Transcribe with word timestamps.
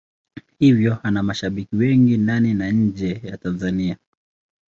Hivyo 0.59 0.99
ana 1.03 1.23
mashabiki 1.23 1.75
wengi 1.75 2.17
ndani 2.17 2.53
na 2.53 2.71
nje 2.71 3.21
ya 3.23 3.37
Tanzania. 3.37 3.97